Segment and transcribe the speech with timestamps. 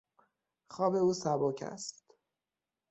[0.73, 2.05] خواب او سبک است.